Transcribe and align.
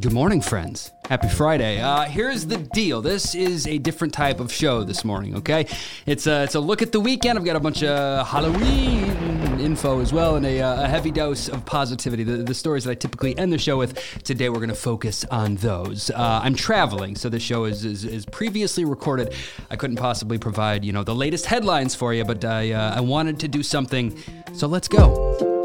Good 0.00 0.12
morning, 0.12 0.42
friends. 0.42 0.92
Happy 1.08 1.28
Friday. 1.28 1.80
Uh, 1.80 2.02
here's 2.02 2.46
the 2.46 2.58
deal. 2.58 3.00
This 3.00 3.34
is 3.34 3.66
a 3.66 3.78
different 3.78 4.12
type 4.12 4.38
of 4.38 4.52
show 4.52 4.84
this 4.84 5.04
morning, 5.04 5.34
okay? 5.36 5.66
It's 6.06 6.26
a, 6.26 6.44
it's 6.44 6.54
a 6.54 6.60
look 6.60 6.82
at 6.82 6.92
the 6.92 7.00
weekend. 7.00 7.38
I've 7.38 7.44
got 7.44 7.56
a 7.56 7.60
bunch 7.60 7.82
of 7.82 8.26
Halloween 8.28 9.08
info 9.58 10.00
as 10.00 10.12
well 10.12 10.36
and 10.36 10.46
a, 10.46 10.60
uh, 10.60 10.84
a 10.84 10.86
heavy 10.86 11.10
dose 11.10 11.48
of 11.48 11.64
positivity. 11.64 12.22
The, 12.22 12.36
the 12.44 12.54
stories 12.54 12.84
that 12.84 12.92
I 12.92 12.94
typically 12.94 13.36
end 13.38 13.52
the 13.52 13.58
show 13.58 13.76
with, 13.78 14.22
today 14.22 14.50
we're 14.50 14.56
going 14.56 14.68
to 14.68 14.74
focus 14.74 15.24
on 15.30 15.56
those. 15.56 16.10
Uh, 16.10 16.40
I'm 16.44 16.54
traveling, 16.54 17.16
so 17.16 17.28
this 17.28 17.42
show 17.42 17.64
is, 17.64 17.84
is, 17.84 18.04
is, 18.04 18.26
previously 18.26 18.84
recorded. 18.84 19.34
I 19.70 19.76
couldn't 19.76 19.96
possibly 19.96 20.38
provide, 20.38 20.84
you 20.84 20.92
know, 20.92 21.02
the 21.02 21.14
latest 21.14 21.46
headlines 21.46 21.94
for 21.94 22.12
you, 22.14 22.24
but 22.24 22.44
I, 22.44 22.72
uh, 22.72 22.96
I 22.96 23.00
wanted 23.00 23.40
to 23.40 23.48
do 23.48 23.62
something, 23.62 24.16
so 24.52 24.68
let's 24.68 24.86
go. 24.86 25.57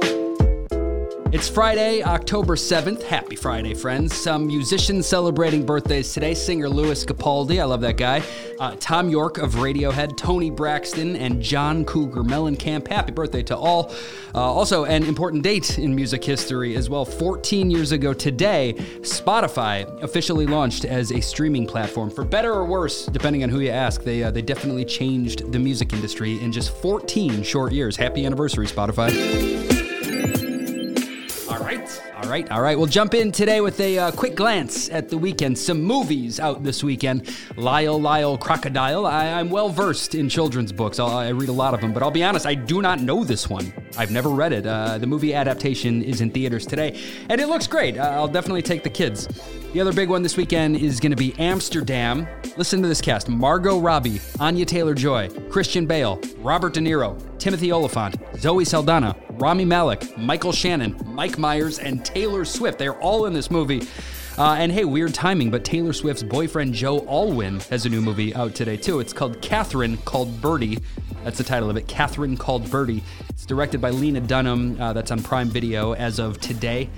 It's 1.34 1.50
Friday, 1.50 2.04
October 2.04 2.56
7th. 2.56 3.02
Happy 3.02 3.36
Friday, 3.36 3.74
friends. 3.74 4.14
Some 4.14 4.46
musicians 4.46 5.08
celebrating 5.08 5.66
birthdays 5.66 6.14
today. 6.14 6.36
Singer 6.36 6.70
Lewis 6.70 7.04
Capaldi, 7.04 7.60
I 7.60 7.64
love 7.64 7.82
that 7.82 7.98
guy. 7.98 8.22
Uh, 8.60 8.76
Thom 8.76 9.10
Yorke 9.10 9.40
of 9.40 9.54
Radiohead, 9.56 10.16
Toni 10.16 10.52
Braxton, 10.52 11.16
and 11.16 11.42
John 11.42 11.86
Cougar 11.86 12.22
Mellencamp. 12.22 12.88
Happy 12.88 13.12
birthday 13.12 13.42
to 13.42 13.58
all. 13.58 13.92
Uh, 14.36 14.42
also, 14.44 14.86
an 14.86 15.06
important 15.06 15.42
date 15.42 15.80
in 15.80 15.96
music 15.96 16.24
history 16.24 16.76
as 16.76 16.88
well. 16.88 17.04
14 17.04 17.72
years 17.72 17.94
ago 17.94 18.14
today, 18.14 18.76
Spotify 19.00 20.04
officially 20.04 20.46
launched 20.46 20.86
as 20.86 21.12
a 21.12 21.20
streaming 21.20 21.66
platform. 21.66 22.12
For 22.12 22.24
better 22.24 22.54
or 22.54 22.66
worse, 22.66 23.08
depending 23.08 23.42
on 23.42 23.50
who 23.50 23.60
you 23.60 23.72
ask, 23.72 24.04
they, 24.04 24.22
uh, 24.22 24.30
they 24.30 24.44
definitely 24.44 24.86
changed 24.86 25.52
the 25.52 25.58
music 25.58 25.94
industry 25.94 26.40
in 26.44 26.52
just 26.52 26.78
14 26.78 27.42
short 27.42 27.74
years. 27.74 27.98
Happy 27.98 28.24
anniversary, 28.24 28.68
Spotify. 28.68 29.83
All 32.24 32.30
right, 32.30 32.50
all 32.52 32.62
right. 32.62 32.78
We'll 32.78 32.88
jump 32.88 33.14
in 33.16 33.34
today 33.34 33.60
with 33.60 33.78
a 33.82 34.00
uh, 34.00 34.12
quick 34.12 34.34
glance 34.34 34.88
at 34.88 35.10
the 35.10 35.18
weekend. 35.18 35.60
Some 35.60 35.84
movies 35.84 36.40
out 36.40 36.64
this 36.64 36.82
weekend. 36.82 37.30
Lyle, 37.58 38.00
Lyle, 38.00 38.38
Crocodile. 38.38 39.06
I, 39.06 39.26
am 39.26 39.50
well 39.50 39.68
versed 39.68 40.16
in 40.16 40.30
children's 40.30 40.72
books. 40.72 41.00
I'll, 41.00 41.10
i 41.10 41.28
read 41.30 41.50
a 41.50 41.54
lot 41.54 41.74
of 41.74 41.82
them, 41.82 41.92
but 41.92 42.02
I'll 42.02 42.12
be 42.12 42.24
honest, 42.24 42.46
I 42.46 42.54
do 42.54 42.82
not 42.82 43.02
know 43.02 43.26
this 43.26 43.50
one. 43.50 43.74
I've 43.98 44.12
never 44.12 44.30
read 44.30 44.54
it. 44.54 44.66
Uh, 44.66 44.98
the 45.00 45.06
movie 45.06 45.34
adaptation 45.34 46.02
is 46.02 46.22
in 46.22 46.32
theaters 46.32 46.66
today, 46.66 46.98
and 47.28 47.42
it 47.42 47.48
looks 47.48 47.68
great. 47.68 47.98
Uh, 47.98 48.04
I'll 48.04 48.30
definitely 48.30 48.62
take 48.62 48.84
the 48.84 48.90
kids. 48.90 49.28
The 49.74 49.82
other 49.82 49.92
big 49.92 50.08
one 50.08 50.22
this 50.22 50.38
weekend 50.38 50.78
is 50.78 51.02
going 51.02 51.12
to 51.12 51.18
be 51.18 51.36
Amsterdam. 51.40 52.26
Listen 52.56 52.82
to 52.84 52.88
this 52.88 53.02
cast 53.02 53.28
Margot 53.28 53.80
Robbie, 53.80 54.22
Anya 54.40 54.66
Taylor 54.66 54.94
Joy, 54.94 55.28
Christian 55.50 55.86
Bale, 55.86 56.22
Robert 56.38 56.74
De 56.74 56.80
Niro, 56.80 57.20
Timothy 57.38 57.74
Olyphant, 57.74 58.16
Zoe 58.38 58.64
Saldana, 58.64 59.14
Rami 59.44 59.66
Malek, 59.66 60.18
Michael 60.18 60.54
Shannon, 60.54 60.96
Mike 61.06 61.38
Myers, 61.38 61.78
and 61.78 62.06
Taylor 62.06 62.46
Swift. 62.46 62.80
They're 62.80 62.98
all 63.02 63.26
in 63.26 63.34
this 63.34 63.52
movie. 63.52 63.86
Uh, 64.38 64.54
and 64.54 64.72
hey, 64.72 64.86
weird 64.86 65.14
timing, 65.14 65.52
but 65.52 65.66
Taylor 65.66 65.92
Swift's 65.92 66.24
boyfriend 66.24 66.74
Joe 66.74 67.00
Alwyn 67.02 67.60
has 67.70 67.86
a 67.86 67.90
new 67.90 68.00
movie 68.00 68.34
out 68.36 68.56
today 68.56 68.78
too. 68.78 69.02
It's 69.02 69.12
called 69.12 69.42
Catherine 69.42 69.98
Called 69.98 70.40
Birdy. 70.40 70.80
That's 71.26 71.40
the 71.40 71.44
title 71.44 71.70
of 71.70 71.76
it. 71.76 71.90
Catherine 71.90 72.38
Called 72.38 72.72
Birdy. 72.72 73.04
It's 73.32 73.46
directed 73.46 73.82
by 73.82 73.90
Lena 73.90 74.22
Dunham. 74.22 74.80
Uh, 74.80 74.94
that's 74.94 75.12
on 75.12 75.22
Prime 75.22 75.50
Video 75.50 75.94
as 75.94 76.20
of 76.20 76.40
today. 76.40 76.90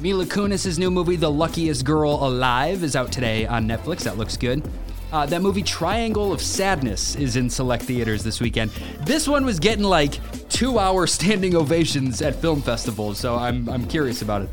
Mila 0.00 0.24
Kunis' 0.24 0.76
new 0.80 0.90
movie, 0.90 1.14
The 1.14 1.30
Luckiest 1.30 1.84
Girl 1.84 2.26
Alive, 2.26 2.82
is 2.82 2.96
out 2.96 3.12
today 3.12 3.46
on 3.46 3.68
Netflix. 3.68 4.00
That 4.00 4.18
looks 4.18 4.36
good. 4.36 4.68
Uh, 5.12 5.26
that 5.26 5.42
movie 5.42 5.62
Triangle 5.62 6.32
of 6.32 6.40
Sadness 6.40 7.14
is 7.16 7.36
in 7.36 7.48
select 7.48 7.84
theaters 7.84 8.24
this 8.24 8.40
weekend. 8.40 8.70
This 9.02 9.28
one 9.28 9.44
was 9.44 9.58
getting 9.60 9.84
like 9.84 10.18
two 10.48 10.78
hour 10.78 11.06
standing 11.08 11.54
ovations 11.56 12.20
at 12.22 12.34
film 12.34 12.62
festivals, 12.62 13.18
so 13.18 13.36
I'm, 13.36 13.68
I'm 13.68 13.86
curious 13.86 14.22
about 14.22 14.42
it. 14.42 14.48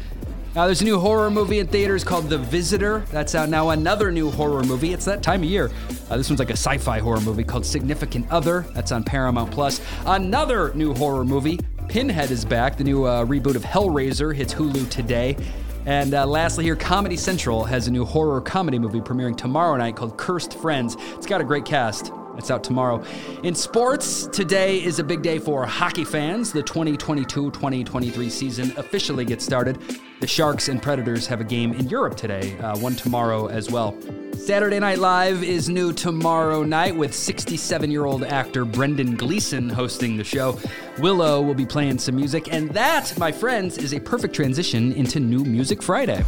Now, 0.53 0.66
there's 0.66 0.81
a 0.81 0.83
new 0.83 0.99
horror 0.99 1.31
movie 1.31 1.59
in 1.59 1.67
theaters 1.67 2.03
called 2.03 2.30
The 2.30 2.38
Visitor. 2.38 3.05
That's 3.09 3.35
out 3.35 3.47
now. 3.47 3.69
Another 3.69 4.11
new 4.11 4.30
horror 4.30 4.63
movie. 4.63 4.91
It's 4.91 5.05
that 5.05 5.23
time 5.23 5.43
of 5.43 5.49
year. 5.49 5.71
Uh, 6.09 6.17
this 6.17 6.30
one's 6.30 6.39
like 6.39 6.49
a 6.49 6.58
sci 6.58 6.77
fi 6.77 6.99
horror 6.99 7.21
movie 7.21 7.45
called 7.45 7.65
Significant 7.65 8.30
Other. 8.30 8.65
That's 8.73 8.92
on 8.92 9.02
Paramount 9.05 9.49
Plus. 9.49 9.80
Another 10.05 10.73
new 10.73 10.93
horror 10.93 11.23
movie, 11.23 11.58
Pinhead 11.87 12.31
is 12.31 12.43
back. 12.43 12.77
The 12.77 12.83
new 12.83 13.05
uh, 13.05 13.23
reboot 13.26 13.55
of 13.55 13.64
Hellraiser 13.64 14.36
hits 14.36 14.53
Hulu 14.53 14.89
today. 14.89 15.37
And 15.86 16.14
uh, 16.14 16.27
lastly, 16.27 16.64
here, 16.64 16.75
Comedy 16.75 17.17
Central 17.17 17.64
has 17.64 17.87
a 17.87 17.92
new 17.92 18.05
horror 18.05 18.39
comedy 18.42 18.77
movie 18.77 19.02
premiering 19.02 19.36
tomorrow 19.36 19.75
night 19.77 19.95
called 19.95 20.17
Cursed 20.17 20.53
Friends. 20.59 20.95
It's 21.14 21.25
got 21.25 21.42
a 21.42 21.43
great 21.43 21.65
cast. 21.65 22.11
It's 22.41 22.49
out 22.49 22.63
tomorrow. 22.63 23.03
In 23.43 23.53
sports, 23.53 24.25
today 24.25 24.83
is 24.83 24.97
a 24.97 25.03
big 25.03 25.21
day 25.21 25.37
for 25.37 25.63
hockey 25.63 26.03
fans. 26.03 26.52
The 26.52 26.63
2022 26.63 27.52
2023 27.52 28.29
season 28.31 28.73
officially 28.77 29.25
gets 29.25 29.45
started. 29.45 29.77
The 30.21 30.25
Sharks 30.25 30.67
and 30.67 30.81
Predators 30.81 31.27
have 31.27 31.39
a 31.39 31.43
game 31.43 31.71
in 31.73 31.87
Europe 31.87 32.17
today, 32.17 32.57
uh, 32.57 32.79
one 32.79 32.95
tomorrow 32.95 33.45
as 33.45 33.69
well. 33.69 33.95
Saturday 34.33 34.79
Night 34.79 34.97
Live 34.97 35.43
is 35.43 35.69
new 35.69 35.93
tomorrow 35.93 36.63
night 36.63 36.95
with 36.95 37.13
67 37.13 37.91
year 37.91 38.05
old 38.05 38.23
actor 38.23 38.65
Brendan 38.65 39.15
Gleeson 39.15 39.69
hosting 39.69 40.17
the 40.17 40.23
show. 40.23 40.58
Willow 40.97 41.43
will 41.43 41.53
be 41.53 41.67
playing 41.67 41.99
some 41.99 42.15
music, 42.15 42.52
and 42.52 42.71
that, 42.71 43.15
my 43.19 43.31
friends, 43.31 43.77
is 43.77 43.93
a 43.93 43.99
perfect 43.99 44.33
transition 44.33 44.93
into 44.93 45.19
New 45.19 45.43
Music 45.45 45.83
Friday. 45.83 46.23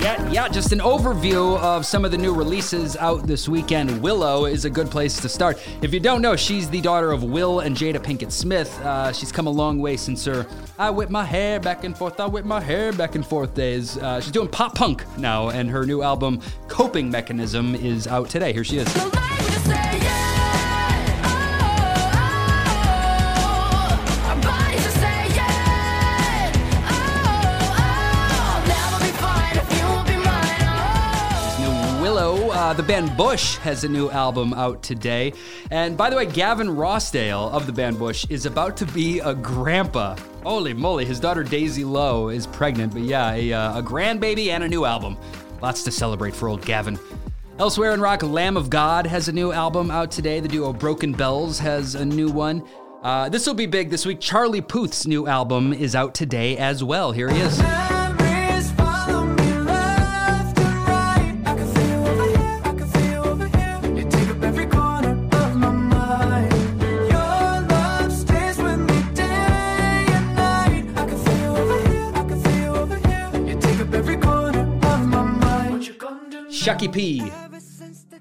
Yeah, 0.00 0.30
yeah, 0.30 0.48
just 0.48 0.70
an 0.72 0.78
overview 0.78 1.58
of 1.58 1.84
some 1.84 2.04
of 2.04 2.12
the 2.12 2.18
new 2.18 2.32
releases 2.32 2.96
out 2.96 3.26
this 3.26 3.48
weekend. 3.48 4.00
Willow 4.00 4.44
is 4.44 4.64
a 4.64 4.70
good 4.70 4.90
place 4.90 5.20
to 5.20 5.28
start. 5.28 5.58
If 5.82 5.92
you 5.92 5.98
don't 5.98 6.22
know, 6.22 6.36
she's 6.36 6.70
the 6.70 6.80
daughter 6.80 7.10
of 7.10 7.24
Will 7.24 7.60
and 7.60 7.76
Jada 7.76 7.98
Pinkett 7.98 8.30
Smith. 8.30 8.80
Uh, 8.82 9.12
she's 9.12 9.32
come 9.32 9.48
a 9.48 9.50
long 9.50 9.80
way 9.80 9.96
since 9.96 10.24
her 10.24 10.46
I 10.78 10.90
whip 10.90 11.10
my 11.10 11.24
hair 11.24 11.58
back 11.58 11.82
and 11.82 11.98
forth, 11.98 12.20
I 12.20 12.26
whip 12.26 12.44
my 12.44 12.60
hair 12.60 12.92
back 12.92 13.16
and 13.16 13.26
forth 13.26 13.54
days. 13.54 13.98
Uh, 13.98 14.20
she's 14.20 14.30
doing 14.30 14.48
pop 14.48 14.76
punk 14.76 15.04
now, 15.18 15.48
and 15.48 15.68
her 15.68 15.84
new 15.84 16.02
album, 16.02 16.40
Coping 16.68 17.10
Mechanism, 17.10 17.74
is 17.74 18.06
out 18.06 18.28
today. 18.30 18.52
Here 18.52 18.64
she 18.64 18.78
is. 18.78 19.87
Uh, 32.68 32.74
the 32.74 32.82
band 32.82 33.16
Bush 33.16 33.56
has 33.56 33.84
a 33.84 33.88
new 33.88 34.10
album 34.10 34.52
out 34.52 34.82
today. 34.82 35.32
And 35.70 35.96
by 35.96 36.10
the 36.10 36.16
way, 36.16 36.26
Gavin 36.26 36.68
Rossdale 36.68 37.50
of 37.50 37.64
the 37.64 37.72
band 37.72 37.98
Bush 37.98 38.26
is 38.28 38.44
about 38.44 38.76
to 38.76 38.84
be 38.84 39.20
a 39.20 39.34
grandpa. 39.34 40.16
Holy 40.42 40.74
moly, 40.74 41.06
his 41.06 41.18
daughter 41.18 41.42
Daisy 41.42 41.82
Lowe 41.82 42.28
is 42.28 42.46
pregnant, 42.46 42.92
but 42.92 43.00
yeah, 43.00 43.32
a, 43.32 43.52
uh, 43.54 43.78
a 43.78 43.82
grandbaby 43.82 44.48
and 44.48 44.64
a 44.64 44.68
new 44.68 44.84
album. 44.84 45.16
Lots 45.62 45.82
to 45.84 45.90
celebrate 45.90 46.34
for 46.34 46.50
old 46.50 46.60
Gavin. 46.60 46.98
Elsewhere 47.58 47.94
in 47.94 48.02
rock, 48.02 48.22
Lamb 48.22 48.58
of 48.58 48.68
God 48.68 49.06
has 49.06 49.28
a 49.28 49.32
new 49.32 49.50
album 49.50 49.90
out 49.90 50.10
today. 50.10 50.38
The 50.38 50.48
duo 50.48 50.74
Broken 50.74 51.12
Bells 51.12 51.58
has 51.60 51.94
a 51.94 52.04
new 52.04 52.28
one. 52.30 52.62
Uh, 53.02 53.30
this 53.30 53.46
will 53.46 53.54
be 53.54 53.64
big 53.64 53.88
this 53.88 54.04
week. 54.04 54.20
Charlie 54.20 54.60
Puth's 54.60 55.06
new 55.06 55.26
album 55.26 55.72
is 55.72 55.94
out 55.94 56.14
today 56.14 56.58
as 56.58 56.84
well. 56.84 57.12
Here 57.12 57.30
he 57.30 57.40
is. 57.40 57.97
Chucky 76.68 76.88
P. 76.88 77.32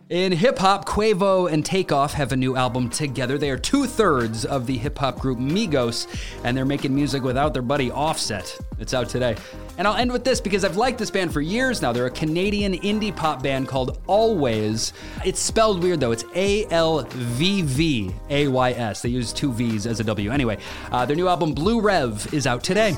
In 0.10 0.32
hip 0.32 0.58
hop, 0.58 0.86
Quavo 0.86 1.52
and 1.52 1.66
Takeoff 1.66 2.14
have 2.14 2.32
a 2.32 2.36
new 2.38 2.56
album 2.56 2.90
together. 2.90 3.38
They 3.38 3.50
are 3.50 3.58
two 3.58 3.86
thirds 3.86 4.46
of 4.46 4.66
the 4.66 4.78
hip 4.78 4.98
hop 4.98 5.20
group 5.20 5.38
Migos, 5.38 6.08
and 6.46 6.56
they're 6.56 6.64
making 6.64 6.96
music 6.96 7.24
without 7.24 7.52
their 7.52 7.62
buddy 7.62 7.92
Offset. 7.92 8.58
It's 8.80 8.94
out 8.94 9.10
today. 9.10 9.36
And 9.78 9.86
I'll 9.86 9.98
end 9.98 10.14
with 10.14 10.24
this 10.24 10.40
because 10.40 10.64
I've 10.64 10.78
liked 10.78 10.98
this 10.98 11.12
band 11.12 11.34
for 11.34 11.42
years 11.42 11.82
now. 11.82 11.92
They're 11.92 12.06
a 12.06 12.10
Canadian 12.10 12.76
indie 12.76 13.14
pop 13.14 13.44
band 13.44 13.68
called 13.68 14.02
Alvvays. 14.06 14.94
It's 15.26 15.42
spelled 15.42 15.84
weird 15.84 16.00
though. 16.00 16.14
It's 16.14 16.24
A 16.34 16.66
L 16.68 17.02
V 17.02 17.64
V 17.64 18.16
A 18.30 18.48
Y 18.48 18.72
S. 18.72 19.02
They 19.02 19.10
use 19.10 19.34
two 19.34 19.52
V's 19.52 19.86
as 19.86 20.00
a 20.00 20.06
W. 20.06 20.32
Anyway, 20.32 20.58
uh, 20.94 21.06
their 21.06 21.18
new 21.18 21.28
album 21.28 21.52
Blue 21.52 21.82
Rev 21.82 22.34
is 22.34 22.48
out 22.48 22.64
today. 22.64 22.96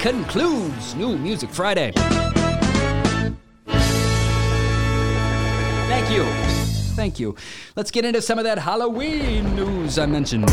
Concludes 0.00 0.94
New 0.94 1.18
Music 1.18 1.50
Friday. 1.50 1.92
Thank 5.88 6.10
you. 6.10 6.24
Thank 6.94 7.20
you. 7.20 7.36
Let's 7.76 7.90
get 7.90 8.06
into 8.06 8.22
some 8.22 8.38
of 8.38 8.44
that 8.44 8.58
Halloween 8.58 9.54
news 9.54 9.98
I 9.98 10.06
mentioned. 10.06 10.48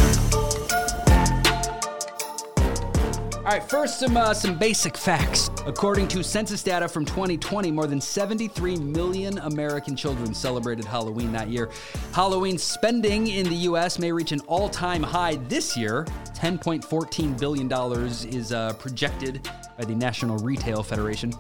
All 3.48 3.54
right, 3.54 3.64
first 3.64 4.02
some 4.02 4.18
uh, 4.18 4.34
some 4.34 4.58
basic 4.58 4.98
facts. 4.98 5.50
According 5.66 6.10
to 6.10 6.22
census 6.22 6.62
data 6.62 6.86
from 6.86 7.06
2020, 7.06 7.72
more 7.72 7.88
than 7.88 8.02
73 8.02 8.76
million 8.76 9.38
American 9.38 9.96
children 9.96 10.34
celebrated 10.34 10.84
Halloween 10.84 11.32
that 11.32 11.48
year. 11.48 11.70
Halloween 12.12 12.58
spending 12.58 13.28
in 13.28 13.48
the 13.48 13.56
U.S. 13.56 14.00
may 14.00 14.12
reach 14.12 14.34
an 14.34 14.42
all-time 14.48 15.02
high 15.02 15.36
this 15.48 15.78
year. 15.78 16.04
10.14 16.36 17.40
billion 17.40 17.70
dollars 17.70 18.26
is 18.26 18.52
uh, 18.52 18.74
projected 18.74 19.50
by 19.78 19.86
the 19.86 19.96
National 19.96 20.38
Retail 20.40 20.84
Federation. 20.84 21.32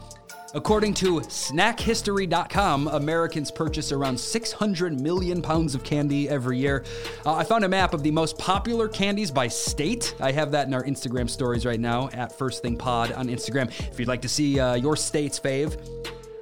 According 0.53 0.93
to 0.95 1.19
snackhistory.com, 1.19 2.87
Americans 2.87 3.51
purchase 3.51 3.91
around 3.91 4.17
600 4.17 5.01
million 5.01 5.41
pounds 5.41 5.75
of 5.75 5.83
candy 5.83 6.29
every 6.29 6.57
year. 6.57 6.85
Uh, 7.25 7.33
I 7.33 7.43
found 7.43 7.65
a 7.65 7.69
map 7.69 7.93
of 7.93 8.01
the 8.01 8.11
most 8.11 8.37
popular 8.37 8.87
candies 8.87 9.29
by 9.29 9.49
state. 9.49 10.15
I 10.21 10.31
have 10.31 10.51
that 10.51 10.67
in 10.67 10.73
our 10.73 10.85
Instagram 10.85 11.29
stories 11.29 11.65
right 11.65 11.81
now 11.81 12.07
at 12.13 12.31
First 12.31 12.61
Thing 12.61 12.77
Pod 12.77 13.11
on 13.11 13.27
Instagram. 13.27 13.67
If 13.91 13.99
you'd 13.99 14.07
like 14.07 14.21
to 14.21 14.29
see 14.29 14.57
uh, 14.57 14.75
your 14.75 14.95
state's 14.95 15.37
fave, 15.37 15.77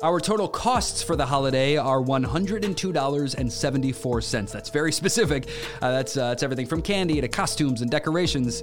our 0.04 0.20
total 0.20 0.48
costs 0.48 1.02
for 1.02 1.16
the 1.16 1.26
holiday 1.26 1.78
are 1.78 2.00
$102.74. 2.00 4.52
That's 4.52 4.70
very 4.70 4.92
specific. 5.02 5.48
Uh, 5.82 5.90
that's, 5.92 6.16
uh, 6.16 6.30
that's 6.30 6.44
everything 6.44 6.68
from 6.68 6.84
candy 6.84 7.22
to 7.22 7.28
costumes 7.28 7.82
and 7.82 7.90
decorations. 7.90 8.62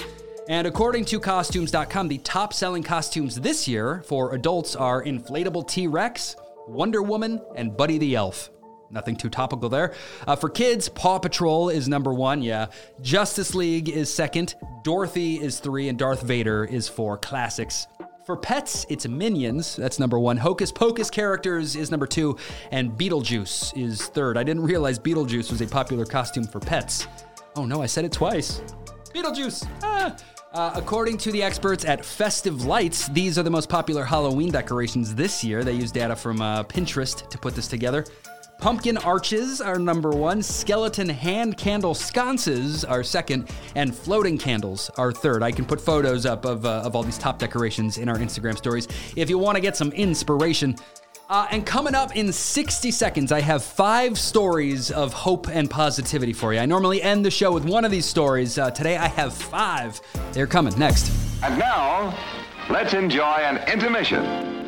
And 0.48 0.66
according 0.66 1.04
to 1.06 1.20
costumes.com, 1.20 2.08
the 2.08 2.18
top 2.18 2.52
selling 2.52 2.82
costumes 2.82 3.40
this 3.40 3.68
year 3.68 4.02
for 4.06 4.34
adults 4.34 4.74
are 4.74 5.04
Inflatable 5.04 5.68
T 5.68 5.86
Rex, 5.86 6.36
Wonder 6.66 7.02
Woman, 7.02 7.40
and 7.54 7.76
Buddy 7.76 7.98
the 7.98 8.16
Elf. 8.16 8.50
Nothing 8.90 9.16
too 9.16 9.30
topical 9.30 9.68
there. 9.68 9.94
Uh, 10.26 10.36
for 10.36 10.50
kids, 10.50 10.88
Paw 10.88 11.18
Patrol 11.18 11.70
is 11.70 11.88
number 11.88 12.12
one, 12.12 12.42
yeah. 12.42 12.66
Justice 13.00 13.54
League 13.54 13.88
is 13.88 14.12
second, 14.12 14.54
Dorothy 14.82 15.36
is 15.36 15.60
three, 15.60 15.88
and 15.88 15.98
Darth 15.98 16.22
Vader 16.22 16.64
is 16.64 16.88
four. 16.88 17.16
Classics. 17.16 17.86
For 18.26 18.36
pets, 18.36 18.84
it's 18.88 19.08
Minions, 19.08 19.76
that's 19.76 19.98
number 19.98 20.18
one. 20.18 20.36
Hocus 20.36 20.70
Pocus 20.70 21.10
characters 21.10 21.74
is 21.74 21.90
number 21.90 22.06
two, 22.06 22.36
and 22.70 22.92
Beetlejuice 22.92 23.76
is 23.76 24.08
third. 24.08 24.36
I 24.36 24.42
didn't 24.42 24.62
realize 24.64 24.98
Beetlejuice 24.98 25.50
was 25.50 25.60
a 25.60 25.66
popular 25.66 26.04
costume 26.04 26.44
for 26.44 26.60
pets. 26.60 27.06
Oh 27.56 27.64
no, 27.64 27.80
I 27.82 27.86
said 27.86 28.04
it 28.04 28.12
twice. 28.12 28.60
Beetlejuice! 29.14 29.66
Ah! 29.82 30.16
Uh, 30.52 30.70
according 30.75 31.16
to 31.16 31.32
the 31.32 31.43
experts 31.43 31.87
at 31.87 32.04
Festive 32.04 32.66
Lights, 32.66 33.08
these 33.08 33.38
are 33.38 33.43
the 33.43 33.50
most 33.50 33.70
popular 33.70 34.04
Halloween 34.04 34.52
decorations 34.52 35.14
this 35.14 35.43
year. 35.43 35.64
They 35.64 35.72
use 35.72 35.90
data 35.90 36.14
from 36.14 36.43
uh, 36.43 36.62
Pinterest 36.64 37.26
to 37.31 37.38
put 37.38 37.54
this 37.54 37.66
together. 37.66 38.04
Pumpkin 38.58 38.99
arches 38.99 39.62
are 39.62 39.78
number 39.78 40.10
one, 40.10 40.43
skeleton 40.43 41.08
hand 41.08 41.56
candle 41.56 41.94
sconces 41.94 42.84
are 42.84 43.02
second, 43.02 43.50
and 43.76 43.96
floating 43.96 44.37
candles 44.37 44.90
are 44.99 45.10
third. 45.10 45.43
I 45.43 45.52
can 45.52 45.64
put 45.64 45.81
photos 45.81 46.26
up 46.26 46.44
of, 46.44 46.66
uh, 46.66 46.82
of 46.84 46.94
all 46.94 47.02
these 47.02 47.19
top 47.19 47.38
decorations 47.38 47.96
in 47.96 48.10
our 48.10 48.19
Instagram 48.19 48.56
stories 48.56 48.87
if 49.16 49.31
you 49.31 49.38
want 49.38 49.56
to 49.56 49.60
get 49.62 49.75
some 49.75 49.90
inspiration. 49.93 50.76
Uh, 51.28 51.46
and 51.50 51.64
coming 51.64 51.94
up 51.94 52.14
in 52.14 52.32
60 52.32 52.90
seconds, 52.90 53.32
I 53.32 53.40
have 53.40 53.62
five 53.62 54.19
stories 54.19 54.90
of 54.90 55.12
hope 55.12 55.48
and 55.48 55.70
positivity 55.70 56.32
for 56.32 56.52
you. 56.52 56.60
I 56.60 56.66
normally 56.66 57.00
end 57.00 57.24
the 57.24 57.30
show 57.30 57.52
with 57.52 57.64
one 57.64 57.84
of 57.84 57.90
these 57.90 58.04
stories. 58.04 58.58
Uh, 58.58 58.70
today, 58.70 58.96
I 58.96 59.08
have 59.08 59.32
five. 59.32 60.00
They're 60.32 60.46
coming 60.46 60.78
next. 60.78 61.10
And 61.42 61.58
now, 61.58 62.16
let's 62.69 62.92
enjoy 62.92 63.22
an 63.22 63.66
intermission. 63.72 64.60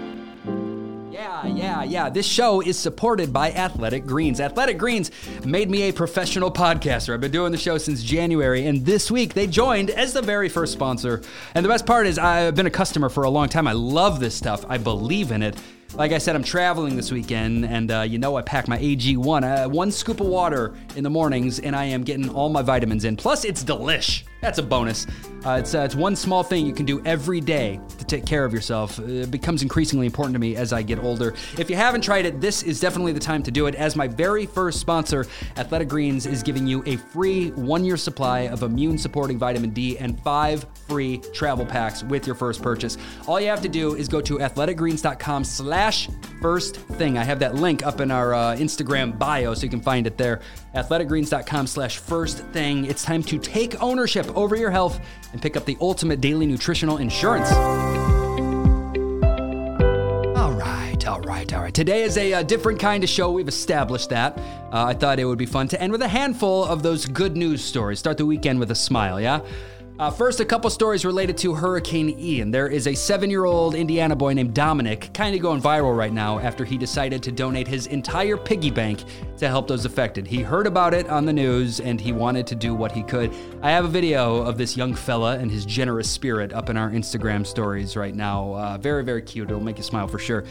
Yeah, 1.12 1.46
yeah, 1.46 1.82
yeah. 1.84 2.08
This 2.08 2.26
show 2.26 2.60
is 2.60 2.78
supported 2.78 3.32
by 3.32 3.52
Athletic 3.52 4.06
Greens. 4.06 4.40
Athletic 4.40 4.78
Greens 4.78 5.10
made 5.44 5.70
me 5.70 5.82
a 5.82 5.92
professional 5.92 6.50
podcaster. 6.50 7.12
I've 7.12 7.20
been 7.20 7.30
doing 7.30 7.52
the 7.52 7.58
show 7.58 7.76
since 7.78 8.02
January, 8.02 8.66
and 8.66 8.86
this 8.86 9.10
week 9.10 9.34
they 9.34 9.46
joined 9.46 9.90
as 9.90 10.12
the 10.12 10.22
very 10.22 10.48
first 10.48 10.72
sponsor. 10.72 11.22
And 11.54 11.64
the 11.64 11.68
best 11.68 11.86
part 11.86 12.06
is, 12.06 12.18
I've 12.18 12.54
been 12.54 12.66
a 12.66 12.70
customer 12.70 13.08
for 13.08 13.24
a 13.24 13.30
long 13.30 13.48
time. 13.48 13.66
I 13.68 13.72
love 13.72 14.18
this 14.18 14.34
stuff, 14.34 14.64
I 14.68 14.78
believe 14.78 15.30
in 15.30 15.42
it. 15.42 15.56
Like 15.96 16.10
I 16.10 16.18
said, 16.18 16.34
I'm 16.34 16.42
traveling 16.42 16.96
this 16.96 17.12
weekend, 17.12 17.64
and 17.64 17.88
uh, 17.92 18.00
you 18.00 18.18
know 18.18 18.36
I 18.36 18.42
pack 18.42 18.66
my 18.66 18.78
AG1, 18.78 19.66
uh, 19.66 19.68
one 19.68 19.92
scoop 19.92 20.20
of 20.20 20.26
water 20.26 20.74
in 20.96 21.04
the 21.04 21.10
mornings, 21.10 21.60
and 21.60 21.76
I 21.76 21.84
am 21.84 22.02
getting 22.02 22.28
all 22.30 22.48
my 22.48 22.62
vitamins 22.62 23.04
in. 23.04 23.16
Plus, 23.16 23.44
it's 23.44 23.62
delish. 23.62 24.24
That's 24.44 24.58
a 24.58 24.62
bonus. 24.62 25.06
Uh, 25.46 25.58
it's, 25.58 25.74
uh, 25.74 25.80
it's 25.80 25.94
one 25.94 26.16
small 26.16 26.42
thing 26.42 26.66
you 26.66 26.74
can 26.74 26.84
do 26.84 27.02
every 27.04 27.40
day 27.40 27.80
to 27.98 28.04
take 28.04 28.26
care 28.26 28.44
of 28.44 28.52
yourself. 28.52 28.98
It 28.98 29.30
becomes 29.30 29.62
increasingly 29.62 30.04
important 30.04 30.34
to 30.34 30.38
me 30.38 30.56
as 30.56 30.72
I 30.72 30.82
get 30.82 30.98
older. 30.98 31.34
If 31.58 31.70
you 31.70 31.76
haven't 31.76 32.02
tried 32.02 32.26
it, 32.26 32.40
this 32.42 32.62
is 32.62 32.78
definitely 32.78 33.12
the 33.12 33.20
time 33.20 33.42
to 33.42 33.50
do 33.50 33.66
it. 33.66 33.74
As 33.74 33.96
my 33.96 34.06
very 34.06 34.44
first 34.44 34.80
sponsor, 34.80 35.26
Athletic 35.56 35.88
Greens 35.88 36.26
is 36.26 36.42
giving 36.42 36.66
you 36.66 36.82
a 36.84 36.96
free 36.96 37.50
one-year 37.52 37.96
supply 37.96 38.40
of 38.40 38.62
immune-supporting 38.62 39.38
vitamin 39.38 39.70
D 39.70 39.98
and 39.98 40.18
five 40.22 40.66
free 40.88 41.18
travel 41.32 41.64
packs 41.64 42.02
with 42.04 42.26
your 42.26 42.36
first 42.36 42.62
purchase. 42.62 42.98
All 43.26 43.40
you 43.40 43.48
have 43.48 43.62
to 43.62 43.68
do 43.68 43.96
is 43.96 44.08
go 44.08 44.20
to 44.22 44.38
athleticgreens.com 44.38 45.44
slash 45.44 46.08
first 46.40 46.76
thing. 46.76 47.16
I 47.16 47.24
have 47.24 47.38
that 47.40 47.54
link 47.54 47.84
up 47.84 48.00
in 48.00 48.10
our 48.10 48.34
uh, 48.34 48.56
Instagram 48.56 49.18
bio 49.18 49.54
so 49.54 49.62
you 49.62 49.70
can 49.70 49.80
find 49.80 50.06
it 50.06 50.18
there. 50.18 50.40
athleticgreens.com 50.74 51.66
slash 51.66 51.98
first 51.98 52.38
thing. 52.48 52.86
It's 52.86 53.04
time 53.04 53.22
to 53.24 53.38
take 53.38 53.82
ownership 53.82 54.33
over 54.34 54.56
your 54.56 54.70
health 54.70 55.00
and 55.32 55.40
pick 55.40 55.56
up 55.56 55.64
the 55.64 55.76
ultimate 55.80 56.20
daily 56.20 56.46
nutritional 56.46 56.98
insurance. 56.98 57.50
All 60.36 60.52
right, 60.52 61.06
all 61.06 61.20
right, 61.20 61.52
all 61.52 61.62
right. 61.62 61.74
Today 61.74 62.02
is 62.02 62.16
a, 62.16 62.32
a 62.32 62.44
different 62.44 62.78
kind 62.80 63.02
of 63.02 63.10
show. 63.10 63.30
We've 63.30 63.48
established 63.48 64.10
that. 64.10 64.38
Uh, 64.38 64.84
I 64.86 64.94
thought 64.94 65.18
it 65.18 65.24
would 65.24 65.38
be 65.38 65.46
fun 65.46 65.68
to 65.68 65.80
end 65.80 65.92
with 65.92 66.02
a 66.02 66.08
handful 66.08 66.64
of 66.64 66.82
those 66.82 67.06
good 67.06 67.36
news 67.36 67.62
stories. 67.64 67.98
Start 67.98 68.18
the 68.18 68.26
weekend 68.26 68.58
with 68.60 68.70
a 68.70 68.74
smile, 68.74 69.20
yeah? 69.20 69.40
Uh, 69.96 70.10
first, 70.10 70.40
a 70.40 70.44
couple 70.44 70.68
stories 70.70 71.04
related 71.04 71.38
to 71.38 71.54
Hurricane 71.54 72.18
Ian. 72.18 72.50
There 72.50 72.66
is 72.66 72.88
a 72.88 72.94
seven 72.94 73.30
year 73.30 73.44
old 73.44 73.76
Indiana 73.76 74.16
boy 74.16 74.32
named 74.32 74.52
Dominic, 74.52 75.10
kind 75.14 75.36
of 75.36 75.40
going 75.40 75.62
viral 75.62 75.96
right 75.96 76.12
now 76.12 76.40
after 76.40 76.64
he 76.64 76.76
decided 76.76 77.22
to 77.22 77.30
donate 77.30 77.68
his 77.68 77.86
entire 77.86 78.36
piggy 78.36 78.72
bank 78.72 79.04
to 79.36 79.46
help 79.46 79.68
those 79.68 79.84
affected. 79.84 80.26
He 80.26 80.42
heard 80.42 80.66
about 80.66 80.94
it 80.94 81.08
on 81.08 81.24
the 81.24 81.32
news 81.32 81.78
and 81.78 82.00
he 82.00 82.10
wanted 82.10 82.44
to 82.48 82.56
do 82.56 82.74
what 82.74 82.90
he 82.90 83.04
could. 83.04 83.32
I 83.62 83.70
have 83.70 83.84
a 83.84 83.88
video 83.88 84.42
of 84.42 84.58
this 84.58 84.76
young 84.76 84.94
fella 84.94 85.38
and 85.38 85.48
his 85.48 85.64
generous 85.64 86.10
spirit 86.10 86.52
up 86.52 86.70
in 86.70 86.76
our 86.76 86.90
Instagram 86.90 87.46
stories 87.46 87.96
right 87.96 88.16
now. 88.16 88.52
Uh, 88.52 88.78
very, 88.78 89.04
very 89.04 89.22
cute. 89.22 89.48
It'll 89.48 89.62
make 89.62 89.78
you 89.78 89.84
smile 89.84 90.08
for 90.08 90.18
sure. 90.18 90.42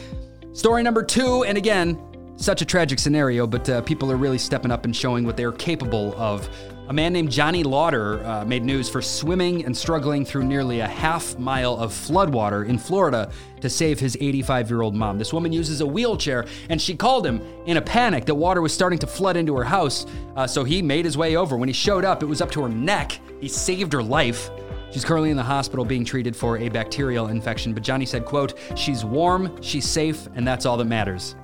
Story 0.54 0.82
number 0.82 1.02
two, 1.02 1.44
and 1.44 1.58
again, 1.58 2.00
such 2.36 2.62
a 2.62 2.64
tragic 2.64 2.98
scenario, 2.98 3.46
but 3.46 3.68
uh, 3.68 3.82
people 3.82 4.10
are 4.10 4.16
really 4.16 4.38
stepping 4.38 4.70
up 4.70 4.86
and 4.86 4.96
showing 4.96 5.24
what 5.24 5.36
they're 5.36 5.52
capable 5.52 6.14
of. 6.16 6.48
A 6.86 6.92
man 6.92 7.14
named 7.14 7.30
Johnny 7.30 7.62
Lauder 7.62 8.22
uh, 8.26 8.44
made 8.44 8.62
news 8.62 8.90
for 8.90 9.00
swimming 9.00 9.64
and 9.64 9.74
struggling 9.74 10.22
through 10.22 10.44
nearly 10.44 10.80
a 10.80 10.86
half 10.86 11.38
mile 11.38 11.74
of 11.78 11.92
floodwater 11.92 12.68
in 12.68 12.76
Florida 12.76 13.30
to 13.62 13.70
save 13.70 13.98
his 13.98 14.18
85 14.20 14.68
year 14.68 14.82
old 14.82 14.94
mom. 14.94 15.16
This 15.16 15.32
woman 15.32 15.50
uses 15.50 15.80
a 15.80 15.86
wheelchair 15.86 16.44
and 16.68 16.80
she 16.80 16.94
called 16.94 17.26
him 17.26 17.40
in 17.64 17.78
a 17.78 17.82
panic 17.82 18.26
that 18.26 18.34
water 18.34 18.60
was 18.60 18.74
starting 18.74 18.98
to 18.98 19.06
flood 19.06 19.38
into 19.38 19.56
her 19.56 19.64
house. 19.64 20.04
Uh, 20.36 20.46
so 20.46 20.62
he 20.62 20.82
made 20.82 21.06
his 21.06 21.16
way 21.16 21.36
over. 21.36 21.56
When 21.56 21.70
he 21.70 21.72
showed 21.72 22.04
up, 22.04 22.22
it 22.22 22.26
was 22.26 22.42
up 22.42 22.50
to 22.50 22.62
her 22.62 22.68
neck. 22.68 23.18
He 23.40 23.48
saved 23.48 23.94
her 23.94 24.02
life. 24.02 24.50
She's 24.92 25.06
currently 25.06 25.30
in 25.30 25.38
the 25.38 25.42
hospital 25.42 25.86
being 25.86 26.04
treated 26.04 26.36
for 26.36 26.58
a 26.58 26.68
bacterial 26.68 27.28
infection, 27.28 27.72
but 27.72 27.82
Johnny 27.82 28.04
said, 28.04 28.26
quote, 28.26 28.58
she's 28.76 29.06
warm, 29.06 29.60
she's 29.62 29.88
safe, 29.88 30.28
and 30.34 30.46
that's 30.46 30.66
all 30.66 30.76
that 30.76 30.84
matters. 30.84 31.34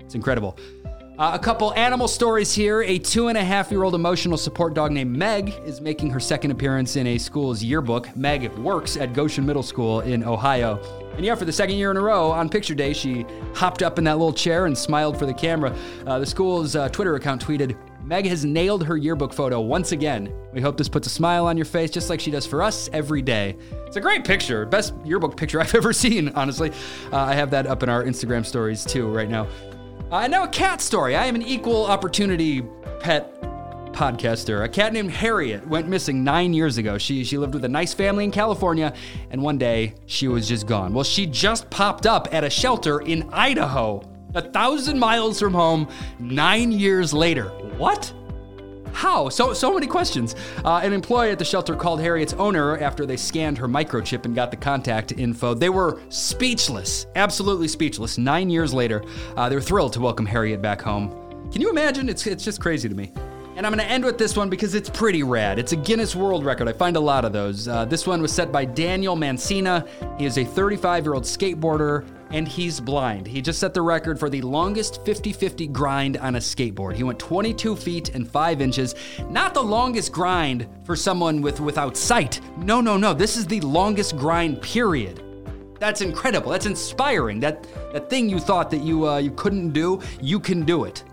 It's 0.00 0.14
incredible. 0.14 0.58
Uh, 1.18 1.30
a 1.32 1.38
couple 1.38 1.72
animal 1.74 2.08
stories 2.08 2.52
here. 2.52 2.82
A 2.82 2.98
two 2.98 3.28
and 3.28 3.38
a 3.38 3.44
half 3.44 3.70
year 3.70 3.84
old 3.84 3.94
emotional 3.94 4.36
support 4.36 4.74
dog 4.74 4.92
named 4.92 5.16
Meg 5.16 5.54
is 5.64 5.80
making 5.80 6.10
her 6.10 6.20
second 6.20 6.50
appearance 6.50 6.96
in 6.96 7.06
a 7.06 7.16
school's 7.16 7.62
yearbook. 7.62 8.14
Meg 8.14 8.52
works 8.58 8.98
at 8.98 9.14
Goshen 9.14 9.46
Middle 9.46 9.62
School 9.62 10.00
in 10.00 10.22
Ohio. 10.22 10.78
And 11.16 11.24
yeah, 11.24 11.34
for 11.34 11.46
the 11.46 11.52
second 11.52 11.76
year 11.76 11.90
in 11.90 11.96
a 11.96 12.02
row, 12.02 12.30
on 12.30 12.50
picture 12.50 12.74
day, 12.74 12.92
she 12.92 13.24
hopped 13.54 13.82
up 13.82 13.96
in 13.96 14.04
that 14.04 14.18
little 14.18 14.34
chair 14.34 14.66
and 14.66 14.76
smiled 14.76 15.18
for 15.18 15.24
the 15.24 15.32
camera. 15.32 15.74
Uh, 16.06 16.18
the 16.18 16.26
school's 16.26 16.76
uh, 16.76 16.90
Twitter 16.90 17.14
account 17.14 17.42
tweeted, 17.42 17.78
Meg 18.04 18.26
has 18.26 18.44
nailed 18.44 18.84
her 18.84 18.98
yearbook 18.98 19.32
photo 19.32 19.58
once 19.58 19.92
again. 19.92 20.30
We 20.52 20.60
hope 20.60 20.76
this 20.76 20.88
puts 20.88 21.06
a 21.06 21.10
smile 21.10 21.46
on 21.46 21.56
your 21.56 21.64
face 21.64 21.90
just 21.90 22.10
like 22.10 22.20
she 22.20 22.30
does 22.30 22.44
for 22.44 22.62
us 22.62 22.90
every 22.92 23.22
day. 23.22 23.56
It's 23.86 23.96
a 23.96 24.02
great 24.02 24.22
picture. 24.26 24.66
Best 24.66 24.92
yearbook 25.02 25.34
picture 25.34 25.62
I've 25.62 25.74
ever 25.74 25.94
seen, 25.94 26.28
honestly. 26.34 26.72
Uh, 27.10 27.16
I 27.16 27.32
have 27.32 27.50
that 27.52 27.66
up 27.66 27.82
in 27.82 27.88
our 27.88 28.04
Instagram 28.04 28.44
stories 28.44 28.84
too 28.84 29.08
right 29.08 29.30
now. 29.30 29.48
Uh, 30.10 30.28
now, 30.28 30.44
a 30.44 30.48
cat 30.48 30.80
story. 30.80 31.16
I 31.16 31.26
am 31.26 31.34
an 31.34 31.42
equal 31.42 31.84
opportunity 31.84 32.62
pet 33.00 33.42
podcaster. 33.92 34.62
A 34.62 34.68
cat 34.68 34.92
named 34.92 35.10
Harriet 35.10 35.66
went 35.66 35.88
missing 35.88 36.22
nine 36.22 36.54
years 36.54 36.78
ago. 36.78 36.96
She, 36.96 37.24
she 37.24 37.38
lived 37.38 37.54
with 37.54 37.64
a 37.64 37.68
nice 37.68 37.92
family 37.92 38.22
in 38.22 38.30
California, 38.30 38.94
and 39.30 39.42
one 39.42 39.58
day 39.58 39.94
she 40.06 40.28
was 40.28 40.46
just 40.46 40.68
gone. 40.68 40.94
Well, 40.94 41.02
she 41.02 41.26
just 41.26 41.68
popped 41.70 42.06
up 42.06 42.32
at 42.32 42.44
a 42.44 42.50
shelter 42.50 43.00
in 43.00 43.28
Idaho, 43.32 44.00
a 44.34 44.42
thousand 44.42 45.00
miles 45.00 45.40
from 45.40 45.54
home, 45.54 45.88
nine 46.20 46.70
years 46.70 47.12
later. 47.12 47.46
What? 47.76 48.12
How? 48.92 49.28
So 49.28 49.52
so 49.52 49.72
many 49.72 49.86
questions. 49.86 50.34
Uh, 50.64 50.80
an 50.82 50.92
employee 50.92 51.30
at 51.30 51.38
the 51.38 51.44
shelter 51.44 51.74
called 51.76 52.00
Harriet's 52.00 52.32
owner 52.34 52.78
after 52.78 53.06
they 53.06 53.16
scanned 53.16 53.58
her 53.58 53.68
microchip 53.68 54.24
and 54.24 54.34
got 54.34 54.50
the 54.50 54.56
contact 54.56 55.12
info. 55.12 55.54
They 55.54 55.68
were 55.68 56.00
speechless, 56.08 57.06
absolutely 57.14 57.68
speechless. 57.68 58.18
Nine 58.18 58.50
years 58.50 58.72
later, 58.72 59.04
uh, 59.36 59.48
they 59.48 59.54
were 59.54 59.62
thrilled 59.62 59.92
to 59.94 60.00
welcome 60.00 60.26
Harriet 60.26 60.62
back 60.62 60.80
home. 60.80 61.10
Can 61.52 61.60
you 61.60 61.70
imagine? 61.70 62.08
It's 62.08 62.26
it's 62.26 62.44
just 62.44 62.60
crazy 62.60 62.88
to 62.88 62.94
me. 62.94 63.12
And 63.56 63.66
I'm 63.66 63.72
going 63.72 63.82
to 63.82 63.90
end 63.90 64.04
with 64.04 64.18
this 64.18 64.36
one 64.36 64.50
because 64.50 64.74
it's 64.74 64.90
pretty 64.90 65.22
rad. 65.22 65.58
It's 65.58 65.72
a 65.72 65.76
Guinness 65.76 66.14
World 66.14 66.44
Record. 66.44 66.68
I 66.68 66.74
find 66.74 66.94
a 66.94 67.00
lot 67.00 67.24
of 67.24 67.32
those. 67.32 67.66
Uh, 67.66 67.86
this 67.86 68.06
one 68.06 68.20
was 68.20 68.30
set 68.30 68.52
by 68.52 68.66
Daniel 68.66 69.16
Mancina. 69.16 69.88
He 70.18 70.26
is 70.26 70.36
a 70.36 70.44
35 70.44 71.04
year 71.04 71.14
old 71.14 71.24
skateboarder 71.24 72.06
and 72.30 72.46
he's 72.46 72.80
blind. 72.80 73.26
He 73.26 73.40
just 73.40 73.58
set 73.58 73.74
the 73.74 73.82
record 73.82 74.18
for 74.18 74.28
the 74.28 74.42
longest 74.42 75.04
50 75.04 75.32
50 75.32 75.66
grind 75.68 76.16
on 76.18 76.36
a 76.36 76.38
skateboard. 76.38 76.94
He 76.94 77.02
went 77.02 77.18
22 77.18 77.76
feet 77.76 78.14
and 78.14 78.28
5 78.28 78.60
inches. 78.60 78.94
Not 79.28 79.54
the 79.54 79.62
longest 79.62 80.12
grind 80.12 80.66
for 80.84 80.96
someone 80.96 81.40
with 81.42 81.60
without 81.60 81.96
sight. 81.96 82.40
No, 82.58 82.80
no, 82.80 82.96
no. 82.96 83.14
This 83.14 83.36
is 83.36 83.46
the 83.46 83.60
longest 83.60 84.16
grind, 84.16 84.60
period. 84.62 85.22
That's 85.78 86.00
incredible. 86.00 86.50
That's 86.50 86.66
inspiring. 86.66 87.40
That 87.40 87.66
that 87.92 88.08
thing 88.08 88.28
you 88.28 88.38
thought 88.38 88.70
that 88.70 88.78
you 88.78 89.08
uh, 89.08 89.18
you 89.18 89.30
couldn't 89.32 89.70
do, 89.70 90.00
you 90.20 90.40
can 90.40 90.64
do 90.64 90.84
it. 90.84 91.04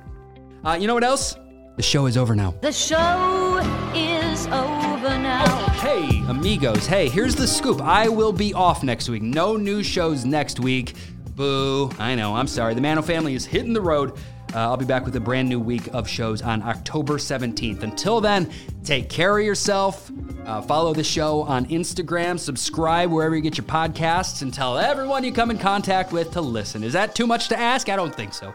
Uh, 0.63 0.77
you 0.79 0.87
know 0.87 0.93
what 0.93 1.03
else? 1.03 1.35
The 1.75 1.83
show 1.83 2.05
is 2.05 2.17
over 2.17 2.35
now. 2.35 2.53
The 2.61 2.71
show 2.71 3.59
is 3.93 4.45
over 4.47 5.09
now. 5.17 5.62
Hey, 5.83 6.23
amigos. 6.29 6.87
Hey, 6.87 7.09
here's 7.09 7.35
the 7.35 7.45
scoop. 7.45 7.81
I 7.81 8.07
will 8.07 8.31
be 8.31 8.53
off 8.53 8.83
next 8.83 9.09
week. 9.09 9.21
No 9.21 9.57
new 9.57 9.83
shows 9.83 10.23
next 10.23 10.61
week. 10.61 10.93
Boo. 11.35 11.91
I 11.99 12.15
know. 12.15 12.33
I'm 12.33 12.47
sorry. 12.47 12.73
The 12.73 12.79
Mano 12.79 13.01
family 13.01 13.35
is 13.35 13.45
hitting 13.45 13.73
the 13.73 13.81
road. 13.81 14.13
Uh, 14.55 14.59
I'll 14.59 14.77
be 14.77 14.85
back 14.85 15.03
with 15.03 15.13
a 15.17 15.19
brand 15.19 15.49
new 15.49 15.59
week 15.59 15.87
of 15.93 16.07
shows 16.07 16.41
on 16.41 16.61
October 16.61 17.15
17th. 17.15 17.83
Until 17.83 18.21
then, 18.21 18.49
take 18.85 19.09
care 19.09 19.37
of 19.37 19.43
yourself. 19.43 20.09
Uh, 20.45 20.61
follow 20.61 20.93
the 20.93 21.03
show 21.03 21.41
on 21.41 21.65
Instagram. 21.65 22.39
Subscribe 22.39 23.11
wherever 23.11 23.35
you 23.35 23.41
get 23.41 23.57
your 23.57 23.67
podcasts 23.67 24.41
and 24.41 24.53
tell 24.53 24.77
everyone 24.77 25.25
you 25.25 25.33
come 25.33 25.51
in 25.51 25.57
contact 25.57 26.13
with 26.13 26.31
to 26.31 26.39
listen. 26.39 26.81
Is 26.85 26.93
that 26.93 27.13
too 27.13 27.27
much 27.27 27.49
to 27.49 27.59
ask? 27.59 27.89
I 27.89 27.97
don't 27.97 28.15
think 28.15 28.33
so. 28.33 28.53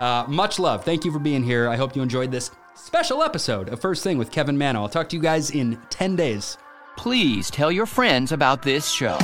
Uh, 0.00 0.26
much 0.28 0.58
love. 0.58 0.84
Thank 0.84 1.06
you 1.06 1.12
for 1.12 1.18
being 1.18 1.42
here. 1.42 1.66
I 1.66 1.76
hope 1.76 1.96
you 1.96 2.02
enjoyed 2.02 2.30
this 2.30 2.50
special 2.78 3.22
episode 3.22 3.68
of 3.68 3.80
First 3.80 4.04
Thing 4.04 4.18
with 4.18 4.30
Kevin 4.30 4.56
Mano. 4.56 4.82
I'll 4.82 4.88
talk 4.88 5.08
to 5.10 5.16
you 5.16 5.22
guys 5.22 5.50
in 5.50 5.78
10 5.90 6.16
days. 6.16 6.56
Please 6.96 7.50
tell 7.50 7.70
your 7.70 7.86
friends 7.86 8.32
about 8.32 8.62
this 8.62 8.88
show. 8.88 9.18